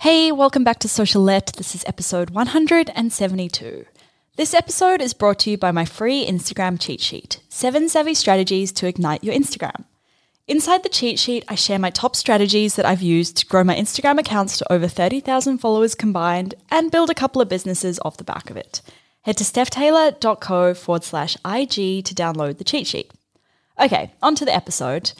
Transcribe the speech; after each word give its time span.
Hey, 0.00 0.32
welcome 0.32 0.64
back 0.64 0.78
to 0.78 0.88
Socialette. 0.88 1.56
This 1.56 1.74
is 1.74 1.84
episode 1.86 2.30
172. 2.30 3.84
This 4.36 4.54
episode 4.54 5.02
is 5.02 5.12
brought 5.12 5.40
to 5.40 5.50
you 5.50 5.58
by 5.58 5.72
my 5.72 5.84
free 5.84 6.24
Instagram 6.26 6.80
cheat 6.80 7.02
sheet 7.02 7.42
Seven 7.50 7.86
Savvy 7.86 8.14
Strategies 8.14 8.72
to 8.72 8.86
Ignite 8.86 9.22
Your 9.22 9.34
Instagram. 9.34 9.84
Inside 10.48 10.84
the 10.84 10.88
cheat 10.88 11.18
sheet, 11.18 11.44
I 11.48 11.54
share 11.54 11.78
my 11.78 11.90
top 11.90 12.16
strategies 12.16 12.76
that 12.76 12.86
I've 12.86 13.02
used 13.02 13.36
to 13.36 13.46
grow 13.46 13.62
my 13.62 13.76
Instagram 13.76 14.18
accounts 14.18 14.56
to 14.56 14.72
over 14.72 14.88
30,000 14.88 15.58
followers 15.58 15.94
combined 15.94 16.54
and 16.70 16.90
build 16.90 17.10
a 17.10 17.14
couple 17.14 17.42
of 17.42 17.50
businesses 17.50 18.00
off 18.02 18.16
the 18.16 18.24
back 18.24 18.48
of 18.48 18.56
it. 18.56 18.80
Head 19.24 19.36
to 19.36 19.44
stephtaylor.co 19.44 20.72
forward 20.72 21.04
slash 21.04 21.36
IG 21.44 22.06
to 22.06 22.14
download 22.14 22.56
the 22.56 22.64
cheat 22.64 22.86
sheet. 22.86 23.12
Okay, 23.78 24.12
on 24.22 24.34
to 24.36 24.46
the 24.46 24.54
episode. 24.54 25.12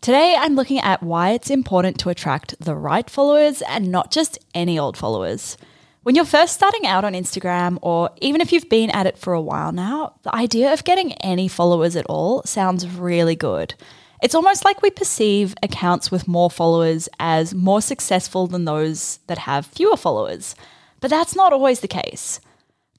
Today, 0.00 0.34
I'm 0.34 0.54
looking 0.54 0.78
at 0.78 1.02
why 1.02 1.32
it's 1.32 1.50
important 1.50 1.98
to 2.00 2.08
attract 2.08 2.58
the 2.58 2.74
right 2.74 3.10
followers 3.10 3.60
and 3.68 3.92
not 3.92 4.10
just 4.10 4.38
any 4.54 4.78
old 4.78 4.96
followers. 4.96 5.58
When 6.04 6.14
you're 6.14 6.24
first 6.24 6.54
starting 6.54 6.86
out 6.86 7.04
on 7.04 7.12
Instagram, 7.12 7.78
or 7.82 8.08
even 8.22 8.40
if 8.40 8.50
you've 8.50 8.70
been 8.70 8.88
at 8.88 9.06
it 9.06 9.18
for 9.18 9.34
a 9.34 9.42
while 9.42 9.72
now, 9.72 10.14
the 10.22 10.34
idea 10.34 10.72
of 10.72 10.84
getting 10.84 11.12
any 11.14 11.48
followers 11.48 11.96
at 11.96 12.06
all 12.06 12.42
sounds 12.44 12.88
really 12.88 13.36
good. 13.36 13.74
It's 14.22 14.34
almost 14.34 14.64
like 14.64 14.80
we 14.80 14.88
perceive 14.88 15.54
accounts 15.62 16.10
with 16.10 16.26
more 16.26 16.50
followers 16.50 17.10
as 17.18 17.52
more 17.52 17.82
successful 17.82 18.46
than 18.46 18.64
those 18.64 19.18
that 19.26 19.36
have 19.36 19.66
fewer 19.66 19.98
followers. 19.98 20.54
But 21.00 21.10
that's 21.10 21.36
not 21.36 21.52
always 21.52 21.80
the 21.80 21.88
case. 21.88 22.40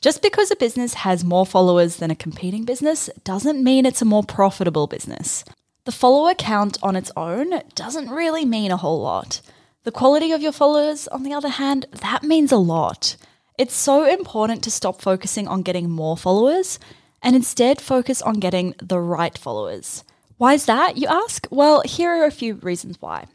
Just 0.02 0.22
because 0.22 0.52
a 0.52 0.56
business 0.56 0.94
has 0.94 1.24
more 1.24 1.48
followers 1.48 1.96
than 1.96 2.12
a 2.12 2.16
competing 2.16 2.64
business 2.64 3.10
doesn't 3.24 3.64
mean 3.64 3.88
it's 3.88 4.04
a 4.04 4.06
more 4.06 4.24
profitable 4.24 4.86
business. 4.86 5.44
The 5.84 5.92
follower 5.92 6.36
count 6.36 6.78
on 6.84 6.96
its 6.96 7.12
own 7.18 7.60
doesn't 7.74 8.12
really 8.12 8.46
mean 8.46 8.70
a 8.70 8.78
whole 8.78 9.02
lot. 9.02 9.42
The 9.84 9.92
quality 9.92 10.32
of 10.32 10.40
your 10.40 10.52
followers, 10.52 11.08
on 11.08 11.24
the 11.24 11.34
other 11.34 11.50
hand, 11.50 11.88
that 11.92 12.22
means 12.22 12.52
a 12.52 12.58
lot. 12.58 13.16
It's 13.58 13.74
so 13.74 14.06
important 14.06 14.64
to 14.64 14.70
stop 14.70 15.02
focusing 15.02 15.48
on 15.48 15.64
getting 15.64 15.90
more 15.90 16.16
followers 16.16 16.78
and 17.24 17.36
instead 17.36 17.82
focus 17.82 18.22
on 18.22 18.36
getting 18.36 18.76
the 18.78 19.00
right 19.00 19.36
followers. 19.36 20.04
Why 20.38 20.54
is 20.54 20.68
that, 20.68 20.98
you 20.98 21.08
ask? 21.08 21.48
Well, 21.50 21.82
here 21.84 22.12
are 22.12 22.26
a 22.26 22.32
few 22.32 22.56
reasons 22.56 23.02
why. 23.02 23.26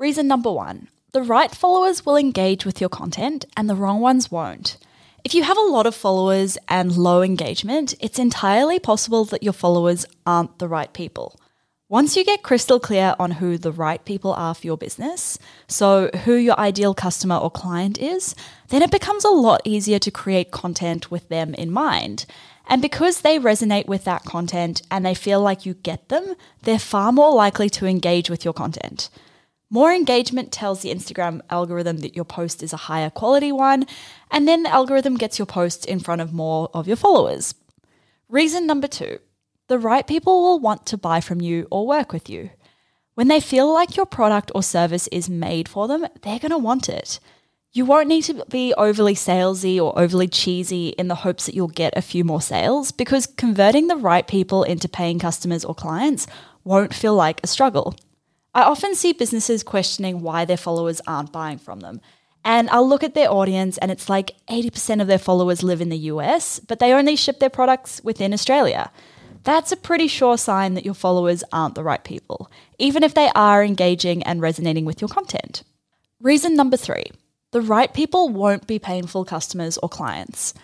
Reason 0.00 0.26
number 0.26 0.50
one 0.50 0.88
the 1.12 1.22
right 1.22 1.54
followers 1.54 2.04
will 2.04 2.16
engage 2.16 2.64
with 2.64 2.80
your 2.80 2.90
content 2.90 3.44
and 3.56 3.70
the 3.70 3.76
wrong 3.76 4.00
ones 4.00 4.28
won't. 4.28 4.76
If 5.22 5.34
you 5.34 5.44
have 5.44 5.58
a 5.58 5.60
lot 5.60 5.86
of 5.86 5.94
followers 5.94 6.58
and 6.68 6.96
low 6.96 7.22
engagement, 7.22 7.94
it's 8.00 8.18
entirely 8.18 8.80
possible 8.80 9.24
that 9.26 9.44
your 9.44 9.52
followers 9.52 10.04
aren't 10.26 10.58
the 10.58 10.66
right 10.66 10.92
people. 10.92 11.38
Once 11.92 12.16
you 12.16 12.24
get 12.24 12.42
crystal 12.42 12.80
clear 12.80 13.14
on 13.18 13.32
who 13.32 13.58
the 13.58 13.70
right 13.70 14.06
people 14.06 14.32
are 14.32 14.54
for 14.54 14.66
your 14.66 14.78
business, 14.78 15.38
so 15.68 16.08
who 16.24 16.32
your 16.32 16.58
ideal 16.58 16.94
customer 16.94 17.36
or 17.36 17.50
client 17.50 17.98
is, 17.98 18.34
then 18.70 18.80
it 18.80 18.90
becomes 18.90 19.26
a 19.26 19.28
lot 19.28 19.60
easier 19.66 19.98
to 19.98 20.10
create 20.10 20.50
content 20.50 21.10
with 21.10 21.28
them 21.28 21.52
in 21.52 21.70
mind. 21.70 22.24
And 22.66 22.80
because 22.80 23.20
they 23.20 23.38
resonate 23.38 23.88
with 23.88 24.04
that 24.04 24.24
content 24.24 24.80
and 24.90 25.04
they 25.04 25.14
feel 25.14 25.42
like 25.42 25.66
you 25.66 25.74
get 25.74 26.08
them, 26.08 26.34
they're 26.62 26.78
far 26.78 27.12
more 27.12 27.34
likely 27.34 27.68
to 27.68 27.84
engage 27.84 28.30
with 28.30 28.42
your 28.42 28.54
content. 28.54 29.10
More 29.68 29.92
engagement 29.92 30.50
tells 30.50 30.80
the 30.80 30.94
Instagram 30.94 31.42
algorithm 31.50 31.98
that 31.98 32.16
your 32.16 32.24
post 32.24 32.62
is 32.62 32.72
a 32.72 32.88
higher 32.88 33.10
quality 33.10 33.52
one, 33.52 33.84
and 34.30 34.48
then 34.48 34.62
the 34.62 34.72
algorithm 34.72 35.18
gets 35.18 35.38
your 35.38 35.44
post 35.44 35.84
in 35.84 36.00
front 36.00 36.22
of 36.22 36.32
more 36.32 36.70
of 36.72 36.88
your 36.88 36.96
followers. 36.96 37.54
Reason 38.30 38.66
number 38.66 38.88
two 38.88 39.18
the 39.68 39.78
right 39.78 40.06
people 40.06 40.42
will 40.42 40.60
want 40.60 40.86
to 40.86 40.98
buy 40.98 41.20
from 41.20 41.40
you 41.40 41.66
or 41.70 41.86
work 41.86 42.12
with 42.12 42.28
you. 42.28 42.50
When 43.14 43.28
they 43.28 43.40
feel 43.40 43.72
like 43.72 43.96
your 43.96 44.06
product 44.06 44.50
or 44.54 44.62
service 44.62 45.06
is 45.08 45.28
made 45.28 45.68
for 45.68 45.86
them, 45.86 46.06
they're 46.22 46.38
going 46.38 46.50
to 46.50 46.58
want 46.58 46.88
it. 46.88 47.20
You 47.72 47.84
won't 47.84 48.08
need 48.08 48.22
to 48.24 48.44
be 48.50 48.74
overly 48.74 49.14
salesy 49.14 49.80
or 49.80 49.98
overly 49.98 50.28
cheesy 50.28 50.88
in 50.90 51.08
the 51.08 51.14
hopes 51.14 51.46
that 51.46 51.54
you'll 51.54 51.68
get 51.68 51.96
a 51.96 52.02
few 52.02 52.24
more 52.24 52.40
sales 52.42 52.92
because 52.92 53.26
converting 53.26 53.86
the 53.86 53.96
right 53.96 54.26
people 54.26 54.62
into 54.62 54.88
paying 54.88 55.18
customers 55.18 55.64
or 55.64 55.74
clients 55.74 56.26
won't 56.64 56.94
feel 56.94 57.14
like 57.14 57.40
a 57.42 57.46
struggle. 57.46 57.94
I 58.54 58.62
often 58.62 58.94
see 58.94 59.14
businesses 59.14 59.62
questioning 59.62 60.20
why 60.20 60.44
their 60.44 60.58
followers 60.58 61.00
aren't 61.06 61.32
buying 61.32 61.58
from 61.58 61.80
them. 61.80 62.00
And 62.44 62.68
I'll 62.70 62.88
look 62.88 63.04
at 63.04 63.14
their 63.14 63.30
audience, 63.30 63.78
and 63.78 63.90
it's 63.90 64.08
like 64.08 64.34
80% 64.50 65.00
of 65.00 65.06
their 65.06 65.16
followers 65.16 65.62
live 65.62 65.80
in 65.80 65.90
the 65.90 66.10
US, 66.10 66.58
but 66.58 66.78
they 66.78 66.92
only 66.92 67.14
ship 67.14 67.38
their 67.38 67.48
products 67.48 68.00
within 68.02 68.34
Australia 68.34 68.90
that's 69.44 69.72
a 69.72 69.76
pretty 69.76 70.06
sure 70.06 70.38
sign 70.38 70.74
that 70.74 70.84
your 70.84 70.94
followers 70.94 71.42
aren't 71.52 71.74
the 71.74 71.82
right 71.82 72.02
people, 72.02 72.50
even 72.78 73.02
if 73.02 73.14
they 73.14 73.30
are 73.34 73.64
engaging 73.64 74.22
and 74.22 74.40
resonating 74.40 74.84
with 74.84 75.00
your 75.00 75.08
content. 75.08 75.62
Reason 76.20 76.54
number 76.54 76.76
three 76.76 77.06
the 77.50 77.60
right 77.60 77.92
people 77.92 78.30
won't 78.30 78.66
be 78.66 78.78
painful 78.78 79.26
customers 79.26 79.76
or 79.78 79.88
clients. 79.88 80.54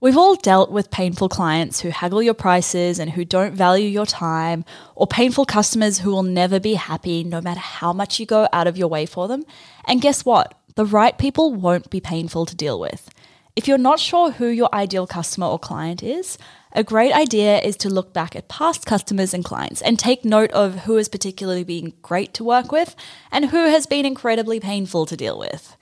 We've 0.00 0.18
all 0.18 0.34
dealt 0.34 0.70
with 0.70 0.90
painful 0.90 1.30
clients 1.30 1.80
who 1.80 1.88
haggle 1.88 2.22
your 2.22 2.34
prices 2.34 2.98
and 2.98 3.12
who 3.12 3.24
don't 3.24 3.54
value 3.54 3.88
your 3.88 4.04
time, 4.04 4.66
or 4.94 5.06
painful 5.06 5.46
customers 5.46 6.00
who 6.00 6.10
will 6.10 6.22
never 6.22 6.60
be 6.60 6.74
happy 6.74 7.24
no 7.24 7.40
matter 7.40 7.60
how 7.60 7.94
much 7.94 8.20
you 8.20 8.26
go 8.26 8.46
out 8.52 8.66
of 8.66 8.76
your 8.76 8.88
way 8.88 9.06
for 9.06 9.28
them. 9.28 9.44
And 9.86 10.02
guess 10.02 10.22
what? 10.22 10.52
The 10.74 10.84
right 10.84 11.16
people 11.16 11.54
won't 11.54 11.88
be 11.88 12.00
painful 12.00 12.44
to 12.44 12.54
deal 12.54 12.78
with. 12.78 13.08
If 13.56 13.68
you're 13.68 13.78
not 13.78 14.00
sure 14.00 14.32
who 14.32 14.48
your 14.48 14.68
ideal 14.74 15.06
customer 15.06 15.46
or 15.46 15.60
client 15.60 16.02
is, 16.02 16.38
a 16.72 16.82
great 16.82 17.12
idea 17.12 17.60
is 17.60 17.76
to 17.78 17.88
look 17.88 18.12
back 18.12 18.34
at 18.34 18.48
past 18.48 18.84
customers 18.84 19.32
and 19.32 19.44
clients 19.44 19.80
and 19.80 19.96
take 19.96 20.24
note 20.24 20.50
of 20.50 20.80
who 20.80 20.96
has 20.96 21.08
particularly 21.08 21.62
been 21.62 21.92
great 22.02 22.34
to 22.34 22.42
work 22.42 22.72
with 22.72 22.96
and 23.30 23.46
who 23.46 23.68
has 23.68 23.86
been 23.86 24.04
incredibly 24.04 24.58
painful 24.58 25.06
to 25.06 25.16
deal 25.16 25.38
with. 25.38 25.76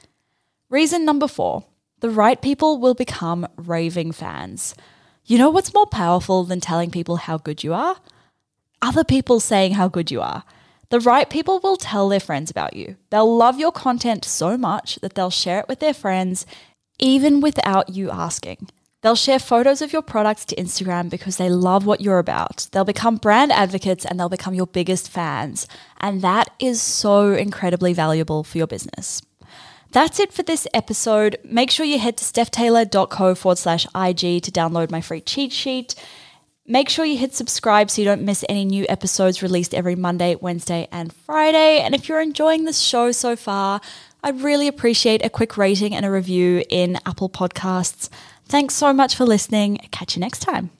Reason 0.69 1.05
number 1.05 1.27
four 1.27 1.65
the 2.01 2.11
right 2.11 2.43
people 2.43 2.79
will 2.79 2.95
become 2.95 3.47
raving 3.57 4.11
fans. 4.13 4.75
You 5.25 5.39
know 5.39 5.51
what's 5.51 5.73
more 5.73 5.87
powerful 5.87 6.45
than 6.45 6.61
telling 6.61 6.91
people 6.91 7.17
how 7.17 7.39
good 7.39 7.63
you 7.63 7.73
are? 7.73 7.97
Other 8.83 9.05
people 9.05 9.39
saying 9.39 9.75
how 9.75 9.87
good 9.89 10.11
you 10.11 10.21
are. 10.21 10.43
The 10.91 11.01
right 11.01 11.31
people 11.31 11.61
will 11.61 11.77
tell 11.77 12.09
their 12.09 12.21
friends 12.21 12.51
about 12.51 12.75
you. 12.77 12.97
They'll 13.11 13.35
love 13.35 13.59
your 13.59 13.73
content 13.73 14.27
so 14.27 14.59
much 14.59 14.97
that 14.97 15.15
they'll 15.15 15.31
share 15.31 15.61
it 15.61 15.69
with 15.69 15.79
their 15.79 15.95
friends, 15.95 16.45
even 17.03 17.41
without 17.41 17.89
you 17.91 18.11
asking. 18.11 18.69
They'll 19.03 19.17
share 19.17 19.41
photos 19.41 19.83
of 19.83 19.93
your 19.93 20.01
products 20.01 20.45
to 20.47 20.57
Instagram 20.57 21.11
because 21.11 21.37
they 21.37 21.51
love 21.51 21.85
what 21.85 22.01
you're 22.01 22.21
about. 22.21 22.69
They'll 22.71 22.85
become 22.85 23.17
brand 23.17 23.51
advocates 23.51 24.07
and 24.07 24.19
they'll 24.19 24.29
become 24.29 24.55
your 24.55 24.69
biggest 24.69 25.11
fans. 25.11 25.67
And 26.01 26.23
that 26.23 26.51
is 26.61 26.81
so 26.81 27.33
incredibly 27.33 27.93
valuable 27.93 28.45
for 28.45 28.59
your 28.59 28.69
business. 28.69 29.21
That's 29.91 30.21
it 30.21 30.33
for 30.33 30.45
this 30.45 30.69
episode. 30.73 31.37
Make 31.45 31.73
sure 31.73 31.85
you 31.85 31.99
head 31.99 32.17
to 32.19 32.25
stephtaylor.co 32.25 33.35
forward 33.35 33.59
slash 33.59 33.87
IG 33.87 34.43
to 34.45 34.53
download 34.53 34.93
my 34.93 35.01
free 35.01 35.21
cheat 35.21 35.53
sheet. 35.53 35.97
Make 36.65 36.89
sure 36.89 37.05
you 37.05 37.19
hit 37.19 37.35
subscribe 37.35 37.91
so 37.91 38.01
you 38.01 38.07
don't 38.07 38.23
miss 38.23 38.45
any 38.49 38.65
new 38.65 38.87
episodes 38.89 39.43
released 39.43 39.75
every 39.75 39.97
Monday, 39.97 40.37
Wednesday, 40.37 40.87
and 40.93 41.13
Friday. 41.13 41.81
And 41.81 41.93
if 41.93 42.09
you're 42.09 42.21
enjoying 42.21 42.65
this 42.65 42.79
show 42.79 43.11
so 43.11 43.35
far, 43.35 43.81
I'd 44.23 44.41
really 44.41 44.69
appreciate 44.69 45.25
a 45.25 45.31
quick 45.31 45.57
rating 45.57 45.95
and 45.95 46.07
a 46.07 46.11
review 46.11 46.63
in 46.69 46.99
Apple 47.05 47.29
Podcasts. 47.29 48.09
Thanks 48.47 48.75
so 48.75 48.93
much 48.93 49.17
for 49.17 49.25
listening. 49.25 49.79
Catch 49.91 50.17
you 50.17 50.21
next 50.21 50.41
time. 50.41 50.71